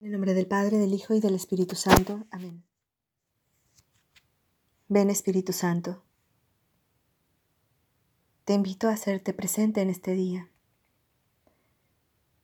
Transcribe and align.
En 0.00 0.06
el 0.06 0.12
nombre 0.12 0.32
del 0.32 0.46
Padre, 0.46 0.78
del 0.78 0.94
Hijo 0.94 1.12
y 1.14 1.20
del 1.20 1.34
Espíritu 1.34 1.74
Santo. 1.74 2.24
Amén. 2.30 2.62
Ven 4.86 5.10
Espíritu 5.10 5.52
Santo. 5.52 6.04
Te 8.44 8.52
invito 8.52 8.86
a 8.88 8.92
hacerte 8.92 9.32
presente 9.32 9.80
en 9.80 9.90
este 9.90 10.12
día. 10.12 10.52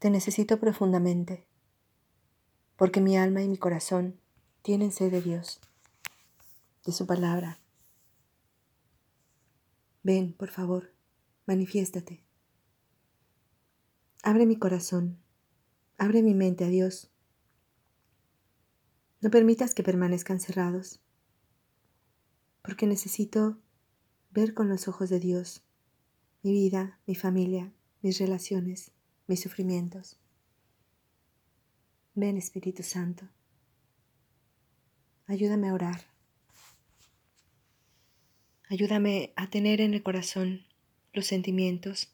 Te 0.01 0.11
necesito 0.11 0.59
profundamente, 0.59 1.47
porque 2.75 3.01
mi 3.01 3.17
alma 3.17 3.41
y 3.41 3.49
mi 3.49 3.57
corazón 3.57 4.21
tienen 4.63 4.91
sed 4.91 5.13
de 5.13 5.23
Dios, 5.23 5.61
de 6.85 6.91
su 6.91 7.07
palabra. 7.07 7.61
Ven, 10.03 10.33
por 10.33 10.51
favor, 10.51 10.93
manifiéstate. 11.47 12.25
Abre 14.25 14.45
mi 14.45 14.57
corazón, 14.57 15.23
abre 15.99 16.21
mi 16.25 16.35
mente 16.35 16.65
a 16.65 16.69
Dios 16.69 17.14
no 19.25 19.31
permitas 19.31 19.73
que 19.73 19.83
permanezcan 19.83 20.39
cerrados, 20.39 21.01
porque 22.61 22.87
necesito 22.87 23.59
ver 24.31 24.53
con 24.53 24.69
los 24.69 24.87
ojos 24.87 25.09
de 25.09 25.19
Dios 25.19 25.65
mi 26.43 26.53
vida, 26.53 27.01
mi 27.07 27.15
familia, 27.15 27.73
mis 28.03 28.19
relaciones, 28.19 28.91
mis 29.27 29.41
sufrimientos. 29.41 30.21
Ven 32.15 32.37
Espíritu 32.37 32.83
Santo, 32.83 33.27
ayúdame 35.25 35.71
a 35.71 35.73
orar, 35.73 36.03
ayúdame 38.69 39.33
a 39.37 39.49
tener 39.49 39.81
en 39.81 39.95
el 39.95 40.03
corazón 40.03 40.67
los 41.15 41.25
sentimientos, 41.25 42.13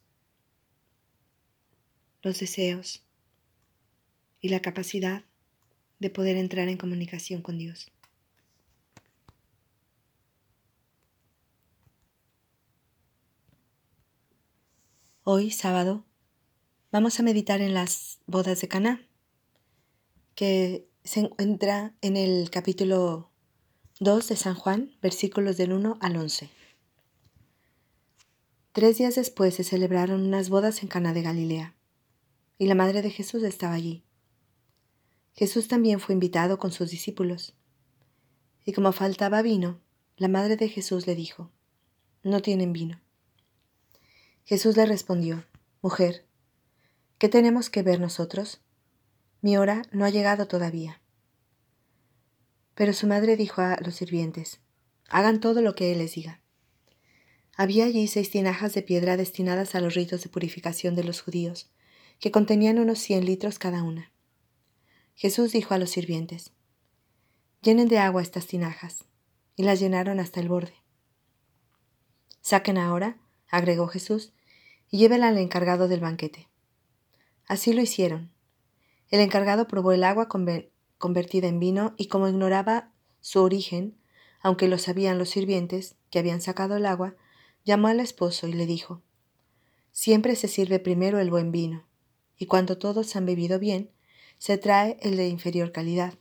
los 2.22 2.38
deseos 2.38 3.04
y 4.40 4.50
la 4.50 4.62
capacidad 4.62 5.24
de 6.00 6.10
poder 6.10 6.36
entrar 6.36 6.68
en 6.68 6.78
comunicación 6.78 7.42
con 7.42 7.58
Dios. 7.58 7.92
Hoy, 15.22 15.50
sábado, 15.50 16.04
vamos 16.90 17.20
a 17.20 17.22
meditar 17.22 17.60
en 17.60 17.74
las 17.74 18.18
bodas 18.26 18.60
de 18.60 18.68
Caná, 18.68 19.06
que 20.34 20.88
se 21.04 21.20
encuentra 21.20 21.94
en 22.00 22.16
el 22.16 22.50
capítulo 22.50 23.30
2 24.00 24.28
de 24.28 24.36
San 24.36 24.54
Juan, 24.54 24.96
versículos 25.02 25.58
del 25.58 25.72
1 25.72 25.98
al 26.00 26.16
11. 26.16 26.48
Tres 28.72 28.98
días 28.98 29.14
después 29.14 29.54
se 29.54 29.64
celebraron 29.64 30.22
unas 30.22 30.48
bodas 30.48 30.82
en 30.82 30.88
Caná 30.88 31.12
de 31.12 31.22
Galilea, 31.22 31.74
y 32.56 32.66
la 32.66 32.74
madre 32.74 33.02
de 33.02 33.10
Jesús 33.10 33.42
estaba 33.42 33.74
allí. 33.74 34.02
Jesús 35.34 35.68
también 35.68 36.00
fue 36.00 36.14
invitado 36.14 36.58
con 36.58 36.72
sus 36.72 36.90
discípulos. 36.90 37.54
Y 38.64 38.72
como 38.72 38.92
faltaba 38.92 39.42
vino, 39.42 39.80
la 40.16 40.28
madre 40.28 40.56
de 40.56 40.68
Jesús 40.68 41.06
le 41.06 41.14
dijo, 41.14 41.50
No 42.22 42.42
tienen 42.42 42.72
vino. 42.72 43.00
Jesús 44.44 44.76
le 44.76 44.86
respondió, 44.86 45.44
Mujer, 45.82 46.26
¿qué 47.18 47.28
tenemos 47.28 47.70
que 47.70 47.82
ver 47.82 48.00
nosotros? 48.00 48.60
Mi 49.40 49.56
hora 49.56 49.82
no 49.92 50.04
ha 50.04 50.10
llegado 50.10 50.46
todavía. 50.46 51.00
Pero 52.74 52.92
su 52.92 53.06
madre 53.06 53.36
dijo 53.36 53.62
a 53.62 53.78
los 53.80 53.94
sirvientes, 53.94 54.60
Hagan 55.08 55.40
todo 55.40 55.62
lo 55.62 55.74
que 55.74 55.92
Él 55.92 55.98
les 55.98 56.14
diga. 56.14 56.40
Había 57.56 57.84
allí 57.84 58.06
seis 58.06 58.30
tinajas 58.30 58.74
de 58.74 58.82
piedra 58.82 59.16
destinadas 59.16 59.74
a 59.74 59.80
los 59.80 59.94
ritos 59.94 60.22
de 60.22 60.28
purificación 60.28 60.94
de 60.94 61.04
los 61.04 61.20
judíos, 61.20 61.70
que 62.18 62.30
contenían 62.30 62.78
unos 62.78 62.98
cien 62.98 63.24
litros 63.24 63.58
cada 63.58 63.82
una. 63.82 64.12
Jesús 65.20 65.52
dijo 65.52 65.74
a 65.74 65.78
los 65.78 65.90
sirvientes, 65.90 66.50
llenen 67.60 67.88
de 67.88 67.98
agua 67.98 68.22
estas 68.22 68.46
tinajas, 68.46 69.04
y 69.54 69.64
las 69.64 69.78
llenaron 69.78 70.18
hasta 70.18 70.40
el 70.40 70.48
borde. 70.48 70.72
Saquen 72.40 72.78
ahora, 72.78 73.18
agregó 73.50 73.86
Jesús, 73.86 74.32
y 74.88 74.96
llévenla 74.96 75.28
al 75.28 75.36
encargado 75.36 75.88
del 75.88 76.00
banquete. 76.00 76.48
Así 77.46 77.74
lo 77.74 77.82
hicieron. 77.82 78.32
El 79.10 79.20
encargado 79.20 79.68
probó 79.68 79.92
el 79.92 80.04
agua 80.04 80.26
convertida 80.96 81.48
en 81.48 81.60
vino 81.60 81.94
y 81.98 82.06
como 82.06 82.26
ignoraba 82.26 82.90
su 83.20 83.42
origen, 83.42 83.98
aunque 84.40 84.68
lo 84.68 84.78
sabían 84.78 85.18
los 85.18 85.28
sirvientes 85.28 85.96
que 86.08 86.18
habían 86.18 86.40
sacado 86.40 86.78
el 86.78 86.86
agua, 86.86 87.14
llamó 87.66 87.88
al 87.88 88.00
esposo 88.00 88.48
y 88.48 88.54
le 88.54 88.64
dijo, 88.64 89.02
Siempre 89.92 90.34
se 90.34 90.48
sirve 90.48 90.78
primero 90.78 91.20
el 91.20 91.28
buen 91.28 91.52
vino, 91.52 91.84
y 92.38 92.46
cuando 92.46 92.78
todos 92.78 93.14
han 93.16 93.26
bebido 93.26 93.58
bien, 93.58 93.90
se 94.40 94.56
trae 94.56 94.96
el 95.02 95.18
de 95.18 95.28
inferior 95.28 95.70
calidad. 95.70 96.14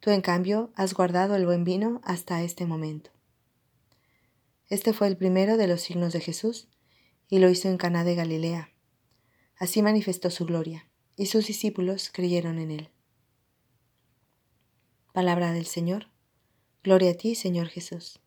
Tú, 0.00 0.10
en 0.10 0.20
cambio, 0.20 0.70
has 0.74 0.92
guardado 0.92 1.36
el 1.36 1.46
buen 1.46 1.64
vino 1.64 2.02
hasta 2.04 2.42
este 2.42 2.66
momento. 2.66 3.08
Este 4.68 4.92
fue 4.92 5.08
el 5.08 5.16
primero 5.16 5.56
de 5.56 5.66
los 5.66 5.80
signos 5.80 6.12
de 6.12 6.20
Jesús, 6.20 6.68
y 7.30 7.38
lo 7.38 7.48
hizo 7.48 7.70
en 7.70 7.78
Caná 7.78 8.04
de 8.04 8.14
Galilea. 8.14 8.74
Así 9.56 9.80
manifestó 9.80 10.28
su 10.28 10.44
gloria, 10.44 10.86
y 11.16 11.24
sus 11.24 11.46
discípulos 11.46 12.10
creyeron 12.12 12.58
en 12.58 12.70
él. 12.70 12.90
Palabra 15.14 15.52
del 15.52 15.64
Señor. 15.64 16.08
Gloria 16.82 17.12
a 17.12 17.14
ti, 17.14 17.34
Señor 17.34 17.68
Jesús. 17.68 18.20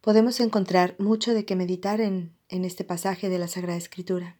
Podemos 0.00 0.40
encontrar 0.40 0.96
mucho 0.98 1.34
de 1.34 1.44
qué 1.44 1.54
meditar 1.54 2.00
en, 2.00 2.36
en 2.48 2.64
este 2.64 2.82
pasaje 2.82 3.28
de 3.28 3.38
la 3.38 3.46
Sagrada 3.46 3.78
Escritura. 3.78 4.37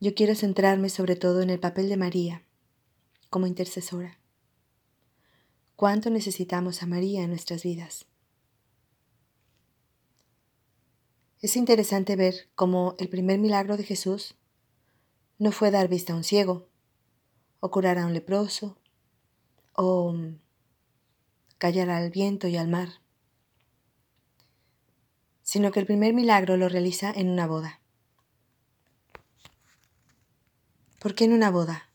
Yo 0.00 0.14
quiero 0.14 0.36
centrarme 0.36 0.90
sobre 0.90 1.16
todo 1.16 1.42
en 1.42 1.50
el 1.50 1.58
papel 1.58 1.88
de 1.88 1.96
María 1.96 2.44
como 3.30 3.48
intercesora. 3.48 4.20
¿Cuánto 5.74 6.08
necesitamos 6.08 6.82
a 6.82 6.86
María 6.86 7.22
en 7.22 7.30
nuestras 7.30 7.64
vidas? 7.64 8.06
Es 11.40 11.56
interesante 11.56 12.14
ver 12.14 12.48
cómo 12.54 12.94
el 12.98 13.08
primer 13.08 13.40
milagro 13.40 13.76
de 13.76 13.82
Jesús 13.82 14.36
no 15.38 15.50
fue 15.50 15.72
dar 15.72 15.88
vista 15.88 16.12
a 16.12 16.16
un 16.16 16.24
ciego, 16.24 16.68
o 17.58 17.70
curar 17.70 17.98
a 17.98 18.06
un 18.06 18.14
leproso, 18.14 18.76
o 19.72 20.16
callar 21.58 21.90
al 21.90 22.10
viento 22.10 22.46
y 22.46 22.56
al 22.56 22.68
mar, 22.68 22.88
sino 25.42 25.72
que 25.72 25.80
el 25.80 25.86
primer 25.86 26.14
milagro 26.14 26.56
lo 26.56 26.68
realiza 26.68 27.10
en 27.10 27.28
una 27.30 27.48
boda. 27.48 27.80
¿Por 30.98 31.14
qué 31.14 31.26
en 31.26 31.32
una 31.32 31.52
boda? 31.52 31.92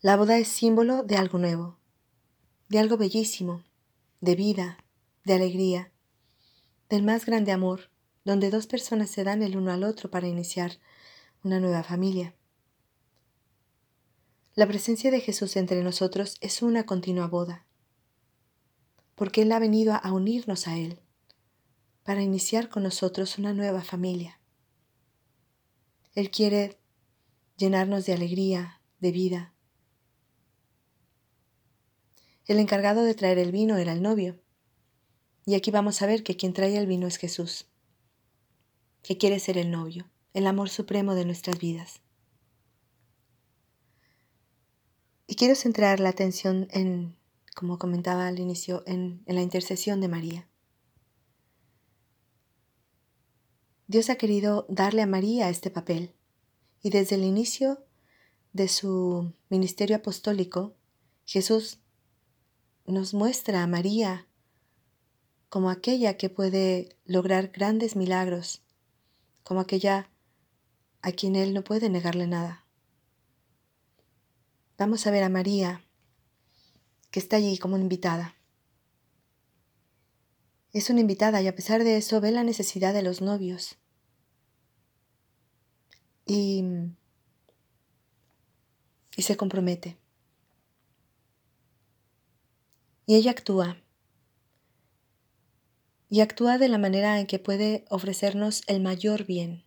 La 0.00 0.16
boda 0.16 0.38
es 0.38 0.48
símbolo 0.48 1.02
de 1.02 1.16
algo 1.16 1.38
nuevo, 1.38 1.78
de 2.70 2.78
algo 2.78 2.96
bellísimo, 2.96 3.64
de 4.22 4.34
vida, 4.34 4.78
de 5.24 5.34
alegría, 5.34 5.92
del 6.88 7.02
más 7.02 7.26
grande 7.26 7.52
amor, 7.52 7.90
donde 8.24 8.48
dos 8.48 8.66
personas 8.66 9.10
se 9.10 9.24
dan 9.24 9.42
el 9.42 9.58
uno 9.58 9.72
al 9.72 9.84
otro 9.84 10.10
para 10.10 10.26
iniciar 10.26 10.78
una 11.42 11.60
nueva 11.60 11.82
familia. 11.82 12.34
La 14.54 14.66
presencia 14.66 15.10
de 15.10 15.20
Jesús 15.20 15.56
entre 15.56 15.82
nosotros 15.82 16.38
es 16.40 16.62
una 16.62 16.86
continua 16.86 17.26
boda, 17.26 17.66
porque 19.14 19.42
Él 19.42 19.52
ha 19.52 19.58
venido 19.58 19.92
a 19.92 20.12
unirnos 20.12 20.66
a 20.66 20.78
Él, 20.78 20.98
para 22.04 22.22
iniciar 22.22 22.70
con 22.70 22.84
nosotros 22.84 23.36
una 23.36 23.52
nueva 23.52 23.82
familia. 23.82 24.40
Él 26.14 26.30
quiere 26.30 26.78
llenarnos 27.58 28.06
de 28.06 28.14
alegría, 28.14 28.80
de 29.00 29.12
vida. 29.12 29.52
El 32.46 32.60
encargado 32.60 33.02
de 33.02 33.14
traer 33.14 33.38
el 33.38 33.52
vino 33.52 33.76
era 33.76 33.92
el 33.92 34.00
novio. 34.00 34.40
Y 35.44 35.54
aquí 35.54 35.70
vamos 35.70 36.00
a 36.00 36.06
ver 36.06 36.22
que 36.22 36.36
quien 36.36 36.52
trae 36.52 36.76
el 36.76 36.86
vino 36.86 37.06
es 37.06 37.16
Jesús, 37.16 37.66
que 39.02 39.18
quiere 39.18 39.38
ser 39.38 39.58
el 39.58 39.70
novio, 39.70 40.08
el 40.34 40.46
amor 40.46 40.70
supremo 40.70 41.14
de 41.14 41.24
nuestras 41.24 41.58
vidas. 41.58 42.00
Y 45.26 45.34
quiero 45.34 45.54
centrar 45.54 46.00
la 46.00 46.10
atención 46.10 46.68
en, 46.70 47.16
como 47.54 47.78
comentaba 47.78 48.28
al 48.28 48.38
inicio, 48.38 48.82
en, 48.86 49.22
la 49.26 49.42
intercesión 49.42 50.00
de 50.00 50.08
María. 50.08 50.48
Dios 53.88 54.10
ha 54.10 54.16
querido 54.16 54.66
darle 54.68 55.02
a 55.02 55.06
María 55.06 55.48
este 55.48 55.70
papel 55.70 56.14
y 56.82 56.90
desde 56.90 57.16
el 57.16 57.24
inicio 57.24 57.84
de 58.52 58.68
su 58.68 59.32
ministerio 59.48 59.96
apostólico, 59.96 60.74
Jesús 61.24 61.78
nos 62.86 63.14
muestra 63.14 63.62
a 63.62 63.66
María 63.66 64.26
como 65.48 65.70
aquella 65.70 66.16
que 66.16 66.28
puede 66.28 66.96
lograr 67.04 67.48
grandes 67.48 67.96
milagros, 67.96 68.62
como 69.42 69.60
aquella 69.60 70.10
a 71.00 71.12
quien 71.12 71.36
Él 71.36 71.54
no 71.54 71.64
puede 71.64 71.88
negarle 71.88 72.26
nada. 72.26 72.64
Vamos 74.76 75.06
a 75.06 75.10
ver 75.10 75.22
a 75.22 75.28
María, 75.28 75.84
que 77.10 77.18
está 77.18 77.36
allí 77.36 77.58
como 77.58 77.78
invitada. 77.78 78.36
Es 80.72 80.90
una 80.90 81.00
invitada 81.00 81.40
y 81.40 81.48
a 81.48 81.54
pesar 81.54 81.82
de 81.82 81.96
eso 81.96 82.20
ve 82.20 82.30
la 82.30 82.44
necesidad 82.44 82.92
de 82.92 83.02
los 83.02 83.22
novios 83.22 83.77
y, 86.28 86.62
y 89.16 89.22
se 89.22 89.36
compromete. 89.36 89.96
Y 93.06 93.16
ella 93.16 93.32
actúa. 93.32 93.78
Y 96.10 96.20
actúa 96.20 96.58
de 96.58 96.68
la 96.68 96.78
manera 96.78 97.18
en 97.18 97.26
que 97.26 97.38
puede 97.38 97.84
ofrecernos 97.88 98.62
el 98.66 98.80
mayor 98.80 99.24
bien. 99.24 99.64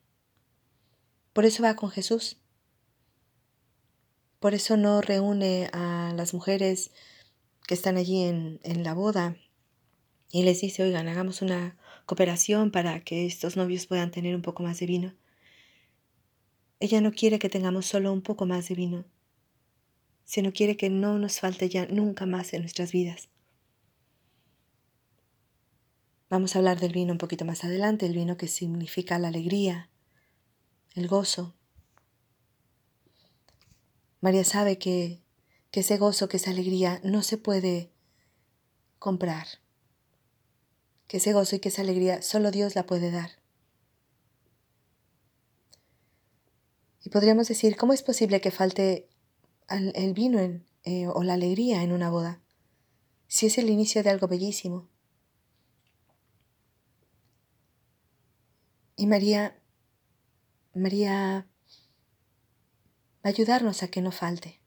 Por 1.34 1.46
eso 1.46 1.64
va 1.64 1.76
con 1.76 1.90
Jesús. 1.90 2.38
Por 4.40 4.54
eso 4.54 4.78
no 4.78 5.02
reúne 5.02 5.70
a 5.74 6.14
las 6.16 6.34
mujeres 6.34 6.92
que 7.68 7.74
están 7.74 7.98
allí 7.98 8.24
en, 8.24 8.60
en 8.64 8.84
la 8.84 8.94
boda 8.94 9.36
y 10.32 10.44
les 10.44 10.62
dice, 10.62 10.84
oigan, 10.84 11.08
hagamos 11.08 11.42
una 11.42 11.78
cooperación 12.06 12.72
para 12.72 13.04
que 13.04 13.26
estos 13.26 13.58
novios 13.58 13.88
puedan 13.88 14.12
tener 14.12 14.36
un 14.36 14.42
poco 14.42 14.64
más 14.64 14.80
de 14.80 14.86
vino. 14.86 15.14
Ella 16.82 17.00
no 17.00 17.12
quiere 17.12 17.40
que 17.40 17.48
tengamos 17.48 17.86
solo 17.86 18.12
un 18.12 18.22
poco 18.22 18.46
más 18.46 18.68
de 18.68 18.76
vino, 18.76 19.06
sino 20.26 20.52
quiere 20.52 20.76
que 20.76 20.90
no 20.90 21.20
nos 21.20 21.40
falte 21.40 21.70
ya 21.70 21.86
nunca 21.86 22.26
más 22.26 22.54
en 22.54 22.62
nuestras 22.62 22.92
vidas. 22.92 23.30
Vamos 26.30 26.56
a 26.56 26.60
hablar 26.60 26.80
del 26.80 26.92
vino 26.92 27.12
un 27.12 27.20
poquito 27.20 27.46
más 27.46 27.64
adelante, 27.64 28.06
el 28.08 28.16
vino 28.16 28.36
que 28.36 28.48
significa 28.48 29.20
la 29.20 29.28
alegría, 29.28 29.90
el 30.96 31.08
gozo. 31.08 31.54
María 34.20 34.44
sabe 34.44 34.78
que, 34.78 35.22
que 35.70 35.82
ese 35.82 35.98
gozo, 35.98 36.28
que 36.28 36.38
esa 36.38 36.50
alegría 36.50 37.00
no 37.04 37.22
se 37.22 37.38
puede 37.38 37.92
comprar 38.98 39.48
que 41.12 41.18
ese 41.18 41.34
gozo 41.34 41.58
y 41.58 41.60
que 41.60 41.68
esa 41.68 41.82
alegría 41.82 42.22
solo 42.22 42.52
Dios 42.52 42.74
la 42.74 42.86
puede 42.86 43.12
dar. 43.12 43.41
Y 47.04 47.10
podríamos 47.10 47.48
decir, 47.48 47.76
¿cómo 47.78 47.94
es 47.94 48.04
posible 48.04 48.42
que 48.42 48.52
falte 48.52 49.10
el 49.68 50.14
vino 50.14 50.40
eh, 50.84 51.08
o 51.08 51.24
la 51.24 51.34
alegría 51.34 51.82
en 51.84 51.92
una 51.92 52.10
boda? 52.10 52.42
Si 53.28 53.48
es 53.48 53.58
el 53.58 53.70
inicio 53.70 54.04
de 54.04 54.10
algo 54.10 54.28
bellísimo. 54.28 54.88
Y 58.96 59.08
María, 59.08 59.60
María 60.76 61.48
va 63.24 63.24
a 63.24 63.30
ayudarnos 63.30 63.82
a 63.82 63.88
que 63.88 64.02
no 64.02 64.12
falte. 64.12 64.62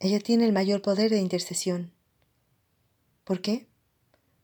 Ella 0.00 0.18
tiene 0.20 0.46
el 0.46 0.52
mayor 0.52 0.82
poder 0.82 1.10
de 1.10 1.18
intercesión. 1.18 1.92
¿Por 3.24 3.40
qué? 3.40 3.68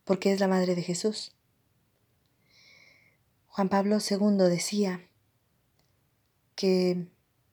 Porque 0.05 0.33
es 0.33 0.41
la 0.41 0.49
madre 0.49 0.75
de 0.75 0.83
Jesús. 0.83 1.33
Juan 3.55 3.69
Pablo 3.69 3.99
II 4.01 4.49
decía 4.51 5.09
que 6.57 7.07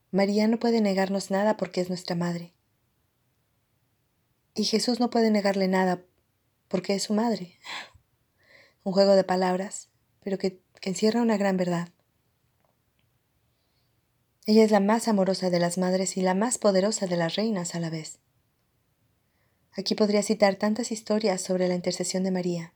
María 0.10 0.48
no 0.48 0.58
puede 0.58 0.82
negarnos 0.82 1.30
nada 1.30 1.58
porque 1.58 1.80
es 1.80 1.90
nuestra 1.90 2.16
madre. 2.16 2.56
Y 4.56 4.64
Jesús 4.64 5.00
no 5.00 5.12
puede 5.12 5.30
negarle 5.30 5.68
nada 5.68 6.04
porque 6.70 6.96
es 6.96 7.04
su 7.04 7.14
madre. 7.14 7.60
Un 8.84 8.94
juego 8.94 9.14
de 9.14 9.24
palabras, 9.24 9.90
pero 10.22 10.40
que, 10.40 10.64
encierra 10.82 11.22
una 11.22 11.38
gran 11.38 11.56
verdad. 11.56 11.90
Ella 14.48 14.64
es 14.64 14.72
la 14.72 14.80
más 14.80 15.08
amorosa 15.08 15.52
de 15.52 15.60
las 15.60 15.78
madres 15.78 16.18
y 16.18 16.22
la 16.24 16.34
más 16.34 16.58
poderosa 16.58 17.06
de 17.06 17.18
las 17.18 17.36
reinas 17.36 17.76
a 17.76 17.80
la 17.80 17.92
vez. 17.92 18.18
Aquí 19.74 19.94
podría 19.94 20.24
citar 20.24 20.56
tantas 20.56 20.92
historias 20.92 21.44
sobre 21.44 21.68
la 21.68 21.76
intercesión 21.76 22.24
de 22.24 22.32
María. 22.32 22.74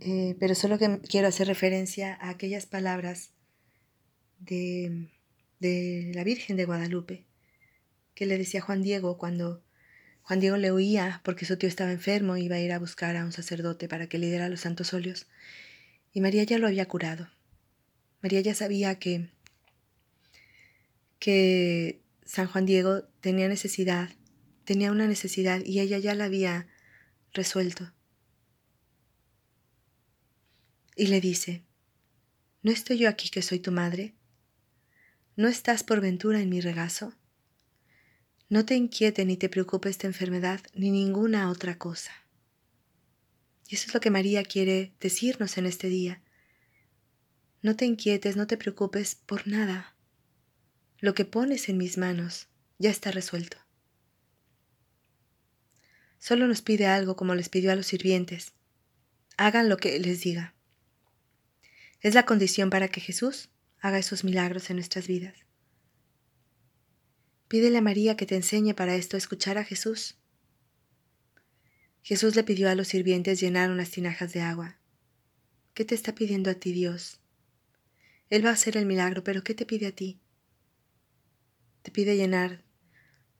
Eh, 0.00 0.36
pero 0.38 0.54
solo 0.54 0.78
que 0.78 1.00
quiero 1.00 1.28
hacer 1.28 1.46
referencia 1.46 2.14
a 2.14 2.30
aquellas 2.30 2.66
palabras 2.66 3.30
de, 4.38 5.08
de 5.58 6.12
la 6.14 6.24
Virgen 6.24 6.56
de 6.56 6.66
Guadalupe, 6.66 7.24
que 8.14 8.26
le 8.26 8.38
decía 8.38 8.60
Juan 8.60 8.82
Diego 8.82 9.16
cuando 9.18 9.62
Juan 10.22 10.40
Diego 10.40 10.56
le 10.56 10.72
oía 10.72 11.20
porque 11.24 11.46
su 11.46 11.56
tío 11.56 11.68
estaba 11.68 11.92
enfermo 11.92 12.36
y 12.36 12.44
iba 12.44 12.56
a 12.56 12.60
ir 12.60 12.72
a 12.72 12.80
buscar 12.80 13.16
a 13.16 13.24
un 13.24 13.32
sacerdote 13.32 13.88
para 13.88 14.08
que 14.08 14.18
le 14.18 14.26
diera 14.26 14.48
los 14.48 14.60
santos 14.60 14.92
óleos. 14.92 15.26
Y 16.12 16.20
María 16.20 16.42
ya 16.42 16.58
lo 16.58 16.66
había 16.66 16.88
curado. 16.88 17.28
María 18.22 18.40
ya 18.40 18.54
sabía 18.54 18.98
que, 18.98 19.30
que 21.20 22.00
San 22.24 22.48
Juan 22.48 22.66
Diego 22.66 23.04
tenía 23.20 23.46
necesidad, 23.46 24.10
tenía 24.64 24.90
una 24.90 25.06
necesidad 25.06 25.60
y 25.64 25.78
ella 25.78 25.98
ya 25.98 26.14
la 26.14 26.24
había 26.24 26.66
resuelto. 27.32 27.92
Y 30.98 31.08
le 31.08 31.20
dice, 31.20 31.62
¿no 32.62 32.72
estoy 32.72 32.96
yo 32.96 33.10
aquí 33.10 33.28
que 33.28 33.42
soy 33.42 33.60
tu 33.60 33.70
madre? 33.70 34.14
¿No 35.36 35.46
estás 35.46 35.84
por 35.84 36.00
ventura 36.00 36.40
en 36.40 36.48
mi 36.48 36.62
regazo? 36.62 37.12
No 38.48 38.64
te 38.64 38.76
inquiete 38.76 39.26
ni 39.26 39.36
te 39.36 39.50
preocupe 39.50 39.90
esta 39.90 40.06
enfermedad 40.06 40.62
ni 40.74 40.90
ninguna 40.90 41.50
otra 41.50 41.76
cosa. 41.76 42.12
Y 43.68 43.74
eso 43.74 43.88
es 43.88 43.94
lo 43.94 44.00
que 44.00 44.10
María 44.10 44.42
quiere 44.42 44.94
decirnos 44.98 45.58
en 45.58 45.66
este 45.66 45.88
día. 45.88 46.22
No 47.60 47.76
te 47.76 47.84
inquietes, 47.84 48.36
no 48.36 48.46
te 48.46 48.56
preocupes 48.56 49.16
por 49.16 49.46
nada. 49.46 49.94
Lo 50.98 51.14
que 51.14 51.26
pones 51.26 51.68
en 51.68 51.76
mis 51.76 51.98
manos 51.98 52.48
ya 52.78 52.88
está 52.88 53.10
resuelto. 53.10 53.58
Solo 56.18 56.46
nos 56.46 56.62
pide 56.62 56.86
algo 56.86 57.16
como 57.16 57.34
les 57.34 57.50
pidió 57.50 57.70
a 57.70 57.76
los 57.76 57.86
sirvientes. 57.86 58.54
Hagan 59.36 59.68
lo 59.68 59.76
que 59.76 59.98
les 59.98 60.22
diga. 60.22 60.55
Es 62.06 62.14
la 62.14 62.24
condición 62.24 62.70
para 62.70 62.86
que 62.86 63.00
Jesús 63.00 63.48
haga 63.80 63.98
esos 63.98 64.22
milagros 64.22 64.70
en 64.70 64.76
nuestras 64.76 65.08
vidas. 65.08 65.34
Pídele 67.48 67.78
a 67.78 67.80
María 67.80 68.16
que 68.16 68.26
te 68.26 68.36
enseñe 68.36 68.74
para 68.74 68.94
esto 68.94 69.16
a 69.16 69.18
escuchar 69.18 69.58
a 69.58 69.64
Jesús. 69.64 70.16
Jesús 72.02 72.36
le 72.36 72.44
pidió 72.44 72.70
a 72.70 72.76
los 72.76 72.86
sirvientes 72.86 73.40
llenar 73.40 73.72
unas 73.72 73.90
tinajas 73.90 74.32
de 74.32 74.40
agua. 74.40 74.78
¿Qué 75.74 75.84
te 75.84 75.96
está 75.96 76.14
pidiendo 76.14 76.48
a 76.48 76.54
ti 76.54 76.70
Dios? 76.70 77.18
Él 78.30 78.46
va 78.46 78.50
a 78.50 78.52
hacer 78.52 78.76
el 78.76 78.86
milagro, 78.86 79.24
pero 79.24 79.42
¿qué 79.42 79.54
te 79.54 79.66
pide 79.66 79.88
a 79.88 79.92
ti? 79.92 80.20
Te 81.82 81.90
pide 81.90 82.16
llenar 82.16 82.62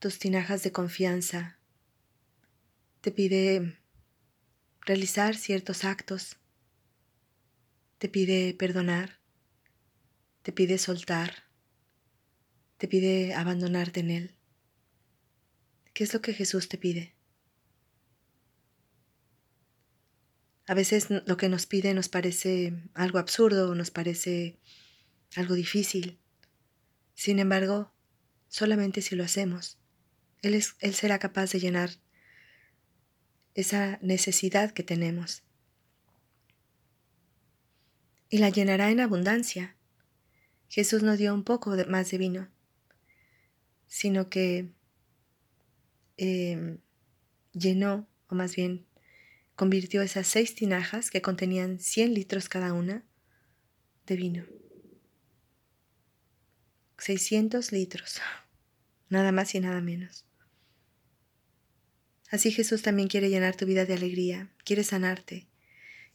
tus 0.00 0.18
tinajas 0.18 0.64
de 0.64 0.72
confianza. 0.72 1.60
Te 3.00 3.12
pide 3.12 3.78
realizar 4.80 5.36
ciertos 5.36 5.84
actos. 5.84 6.36
Te 7.98 8.08
pide 8.08 8.54
perdonar. 8.54 9.20
Te 10.42 10.52
pide 10.52 10.78
soltar. 10.78 11.44
Te 12.76 12.88
pide 12.88 13.34
abandonarte 13.34 14.00
en 14.00 14.10
Él. 14.10 14.34
¿Qué 15.94 16.04
es 16.04 16.12
lo 16.12 16.20
que 16.20 16.34
Jesús 16.34 16.68
te 16.68 16.76
pide? 16.76 17.14
A 20.66 20.74
veces 20.74 21.08
lo 21.10 21.36
que 21.36 21.48
nos 21.48 21.64
pide 21.66 21.94
nos 21.94 22.08
parece 22.08 22.74
algo 22.92 23.18
absurdo, 23.18 23.74
nos 23.74 23.90
parece 23.90 24.58
algo 25.36 25.54
difícil. 25.54 26.18
Sin 27.14 27.38
embargo, 27.38 27.92
solamente 28.48 29.00
si 29.00 29.16
lo 29.16 29.24
hacemos. 29.24 29.78
Él, 30.42 30.54
es, 30.54 30.76
él 30.80 30.94
será 30.94 31.18
capaz 31.18 31.52
de 31.52 31.60
llenar 31.60 31.90
esa 33.54 33.98
necesidad 34.02 34.72
que 34.72 34.82
tenemos. 34.82 35.44
Y 38.28 38.38
la 38.38 38.50
llenará 38.50 38.90
en 38.90 39.00
abundancia. 39.00 39.76
Jesús 40.68 41.02
no 41.02 41.16
dio 41.16 41.32
un 41.32 41.44
poco 41.44 41.76
más 41.88 42.10
de 42.10 42.18
vino, 42.18 42.48
sino 43.86 44.28
que 44.28 44.72
em, 46.16 46.78
llenó, 47.52 48.08
o 48.28 48.34
más 48.34 48.56
bien 48.56 48.86
convirtió 49.54 50.02
esas 50.02 50.26
seis 50.26 50.54
tinajas 50.54 51.10
que 51.10 51.22
contenían 51.22 51.78
100 51.78 52.14
litros 52.14 52.48
cada 52.48 52.72
una 52.72 53.04
de 54.06 54.16
vino. 54.16 54.44
600 56.98 57.72
litros, 57.72 58.20
nada 59.08 59.32
más 59.32 59.54
y 59.54 59.60
nada 59.60 59.80
menos. 59.80 60.24
Así 62.30 62.50
Jesús 62.50 62.82
también 62.82 63.08
quiere 63.08 63.30
llenar 63.30 63.56
tu 63.56 63.66
vida 63.66 63.86
de 63.86 63.94
alegría, 63.94 64.50
quiere 64.64 64.82
sanarte, 64.82 65.46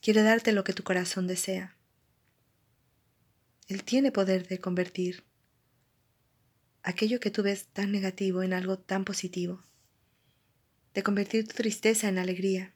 quiere 0.01 0.23
darte 0.23 0.51
lo 0.51 0.63
que 0.63 0.73
tu 0.73 0.83
corazón 0.83 1.25
desea. 1.25 1.77
Él 3.71 3.85
tiene 3.85 4.11
poder 4.11 4.49
de 4.49 4.59
convertir 4.59 5.23
aquello 6.83 7.21
que 7.21 7.31
tú 7.31 7.41
ves 7.41 7.67
tan 7.67 7.93
negativo 7.93 8.43
en 8.43 8.51
algo 8.51 8.77
tan 8.77 9.05
positivo, 9.05 9.63
de 10.93 11.03
convertir 11.03 11.47
tu 11.47 11.53
tristeza 11.53 12.09
en 12.09 12.17
alegría. 12.17 12.73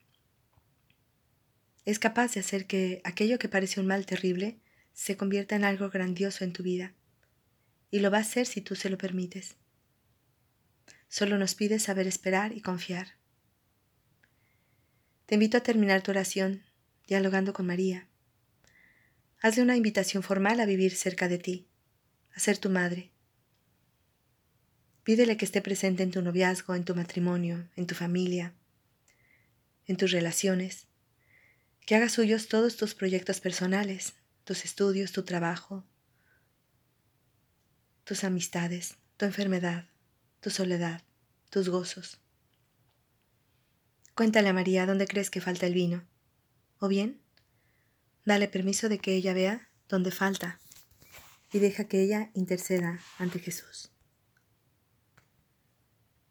Es 1.84 1.98
capaz 1.98 2.32
de 2.32 2.40
hacer 2.40 2.66
que 2.66 3.02
aquello 3.04 3.38
que 3.38 3.50
parece 3.50 3.78
un 3.78 3.86
mal 3.86 4.06
terrible 4.06 4.58
se 4.94 5.18
convierta 5.18 5.54
en 5.54 5.64
algo 5.64 5.90
grandioso 5.90 6.44
en 6.44 6.54
tu 6.54 6.62
vida 6.62 6.94
y 7.90 7.98
lo 7.98 8.10
va 8.10 8.16
a 8.16 8.22
hacer 8.22 8.46
si 8.46 8.62
tú 8.62 8.74
se 8.74 8.88
lo 8.88 8.96
permites. 8.96 9.56
Solo 11.10 11.36
nos 11.36 11.54
pide 11.54 11.78
saber 11.78 12.06
esperar 12.06 12.56
y 12.56 12.62
confiar. 12.62 13.18
Te 15.26 15.34
invito 15.34 15.58
a 15.58 15.62
terminar 15.62 16.00
tu 16.00 16.12
oración 16.12 16.62
dialogando 17.06 17.52
con 17.52 17.66
María, 17.66 18.08
Hazle 19.42 19.62
una 19.62 19.76
invitación 19.76 20.22
formal 20.22 20.60
a 20.60 20.66
vivir 20.66 20.94
cerca 20.94 21.28
de 21.28 21.38
ti, 21.38 21.68
a 22.34 22.40
ser 22.40 22.58
tu 22.58 22.70
madre. 22.70 23.12
Pídele 25.04 25.36
que 25.36 25.44
esté 25.44 25.60
presente 25.60 26.02
en 26.02 26.10
tu 26.10 26.22
noviazgo, 26.22 26.74
en 26.74 26.84
tu 26.84 26.94
matrimonio, 26.94 27.68
en 27.76 27.86
tu 27.86 27.94
familia, 27.94 28.54
en 29.86 29.96
tus 29.96 30.10
relaciones, 30.10 30.86
que 31.84 31.94
haga 31.94 32.08
suyos 32.08 32.48
todos 32.48 32.76
tus 32.76 32.94
proyectos 32.94 33.40
personales, 33.40 34.14
tus 34.44 34.64
estudios, 34.64 35.12
tu 35.12 35.22
trabajo, 35.22 35.84
tus 38.04 38.24
amistades, 38.24 38.96
tu 39.16 39.26
enfermedad, 39.26 39.88
tu 40.40 40.50
soledad, 40.50 41.02
tus 41.50 41.68
gozos. 41.68 42.20
Cuéntale 44.14 44.48
a 44.48 44.52
María 44.52 44.86
dónde 44.86 45.06
crees 45.06 45.30
que 45.30 45.40
falta 45.40 45.66
el 45.66 45.74
vino. 45.74 46.04
O 46.78 46.88
bien, 46.88 47.20
dale 48.26 48.48
permiso 48.48 48.90
de 48.90 48.98
que 48.98 49.14
ella 49.14 49.32
vea 49.32 49.70
dónde 49.88 50.10
falta 50.10 50.60
y 51.52 51.60
deja 51.60 51.84
que 51.84 52.02
ella 52.02 52.30
interceda 52.34 53.00
ante 53.18 53.38
Jesús. 53.38 53.90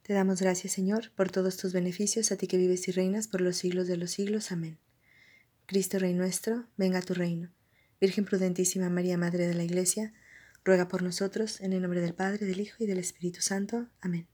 Te 0.03 0.13
damos 0.13 0.39
gracias, 0.39 0.73
Señor, 0.73 1.11
por 1.15 1.31
todos 1.31 1.57
tus 1.57 1.73
beneficios, 1.73 2.31
a 2.31 2.35
ti 2.35 2.45
que 2.45 2.57
vives 2.57 2.87
y 2.87 2.91
reinas 2.91 3.27
por 3.27 3.41
los 3.41 3.57
siglos 3.57 3.87
de 3.87 3.97
los 3.97 4.11
siglos. 4.11 4.51
Amén. 4.51 4.77
Cristo 5.65 5.97
Rey 5.97 6.13
nuestro, 6.13 6.67
venga 6.77 6.99
a 6.99 7.01
tu 7.01 7.15
reino. 7.15 7.51
Virgen 7.99 8.25
prudentísima 8.25 8.89
María, 8.91 9.17
Madre 9.17 9.47
de 9.47 9.55
la 9.55 9.63
Iglesia, 9.63 10.13
ruega 10.63 10.87
por 10.87 11.01
nosotros, 11.01 11.59
en 11.61 11.73
el 11.73 11.81
nombre 11.81 12.01
del 12.01 12.13
Padre, 12.13 12.45
del 12.45 12.59
Hijo 12.59 12.83
y 12.83 12.85
del 12.85 12.99
Espíritu 12.99 13.41
Santo. 13.41 13.87
Amén. 13.99 14.27